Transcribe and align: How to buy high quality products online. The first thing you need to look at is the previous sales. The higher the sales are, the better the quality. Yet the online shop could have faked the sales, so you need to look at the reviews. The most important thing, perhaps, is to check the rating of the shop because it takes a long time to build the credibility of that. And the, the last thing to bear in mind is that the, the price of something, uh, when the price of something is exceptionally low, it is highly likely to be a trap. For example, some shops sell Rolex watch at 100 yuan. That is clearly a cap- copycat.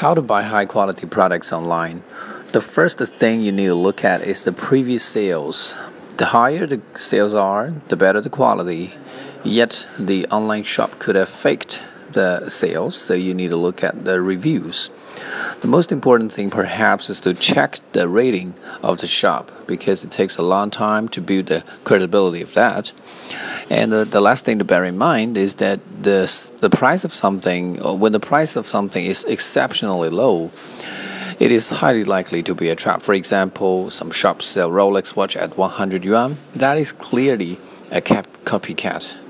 How 0.00 0.12
to 0.12 0.20
buy 0.20 0.42
high 0.42 0.66
quality 0.66 1.06
products 1.06 1.54
online. 1.54 2.02
The 2.52 2.60
first 2.60 2.98
thing 2.98 3.40
you 3.40 3.50
need 3.50 3.68
to 3.68 3.74
look 3.74 4.04
at 4.04 4.20
is 4.20 4.44
the 4.44 4.52
previous 4.52 5.02
sales. 5.02 5.78
The 6.18 6.26
higher 6.26 6.66
the 6.66 6.82
sales 6.96 7.32
are, 7.32 7.72
the 7.88 7.96
better 7.96 8.20
the 8.20 8.28
quality. 8.28 8.92
Yet 9.42 9.88
the 9.98 10.26
online 10.26 10.64
shop 10.64 10.98
could 10.98 11.16
have 11.16 11.30
faked 11.30 11.82
the 12.12 12.50
sales, 12.50 12.94
so 12.94 13.14
you 13.14 13.32
need 13.32 13.48
to 13.52 13.56
look 13.56 13.82
at 13.82 14.04
the 14.04 14.20
reviews. 14.20 14.90
The 15.62 15.68
most 15.68 15.90
important 15.90 16.32
thing, 16.32 16.50
perhaps, 16.50 17.08
is 17.08 17.18
to 17.20 17.32
check 17.32 17.80
the 17.92 18.08
rating 18.08 18.54
of 18.82 18.98
the 18.98 19.06
shop 19.06 19.50
because 19.66 20.04
it 20.04 20.10
takes 20.10 20.36
a 20.36 20.42
long 20.42 20.70
time 20.70 21.08
to 21.08 21.20
build 21.22 21.46
the 21.46 21.64
credibility 21.82 22.42
of 22.42 22.52
that. 22.52 22.92
And 23.70 23.90
the, 23.90 24.04
the 24.04 24.20
last 24.20 24.44
thing 24.44 24.58
to 24.58 24.64
bear 24.64 24.84
in 24.84 24.98
mind 24.98 25.38
is 25.38 25.54
that 25.56 25.80
the, 26.02 26.30
the 26.60 26.68
price 26.68 27.04
of 27.04 27.14
something, 27.14 27.84
uh, 27.84 27.94
when 27.94 28.12
the 28.12 28.20
price 28.20 28.54
of 28.54 28.66
something 28.66 29.06
is 29.06 29.24
exceptionally 29.24 30.10
low, 30.10 30.50
it 31.40 31.50
is 31.50 31.70
highly 31.70 32.04
likely 32.04 32.42
to 32.42 32.54
be 32.54 32.68
a 32.68 32.76
trap. 32.76 33.00
For 33.00 33.14
example, 33.14 33.90
some 33.90 34.10
shops 34.10 34.44
sell 34.44 34.70
Rolex 34.70 35.16
watch 35.16 35.36
at 35.36 35.56
100 35.56 36.04
yuan. 36.04 36.36
That 36.54 36.76
is 36.76 36.92
clearly 36.92 37.58
a 37.90 38.02
cap- 38.02 38.28
copycat. 38.44 39.25